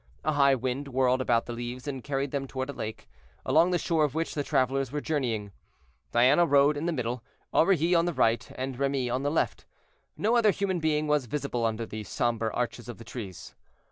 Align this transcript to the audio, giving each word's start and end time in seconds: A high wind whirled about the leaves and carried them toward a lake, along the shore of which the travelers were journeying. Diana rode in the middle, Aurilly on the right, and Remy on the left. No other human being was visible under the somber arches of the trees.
A 0.23 0.31
high 0.33 0.55
wind 0.55 0.87
whirled 0.87 1.21
about 1.21 1.45
the 1.45 1.53
leaves 1.53 1.87
and 1.87 2.03
carried 2.03 2.31
them 2.31 2.47
toward 2.47 2.71
a 2.71 2.73
lake, 2.73 3.07
along 3.45 3.69
the 3.69 3.77
shore 3.77 4.03
of 4.03 4.15
which 4.15 4.33
the 4.33 4.41
travelers 4.43 4.91
were 4.91 4.99
journeying. 4.99 5.51
Diana 6.11 6.43
rode 6.47 6.75
in 6.75 6.87
the 6.87 6.91
middle, 6.91 7.23
Aurilly 7.53 7.93
on 7.93 8.05
the 8.05 8.13
right, 8.13 8.51
and 8.55 8.79
Remy 8.79 9.11
on 9.11 9.21
the 9.21 9.29
left. 9.29 9.67
No 10.17 10.35
other 10.35 10.49
human 10.49 10.79
being 10.79 11.05
was 11.05 11.27
visible 11.27 11.67
under 11.67 11.85
the 11.85 12.03
somber 12.03 12.51
arches 12.51 12.89
of 12.89 12.97
the 12.97 13.03
trees. 13.03 13.53